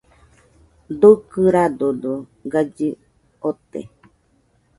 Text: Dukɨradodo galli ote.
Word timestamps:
Dukɨradodo 0.99 2.13
galli 2.51 2.89
ote. 3.49 3.81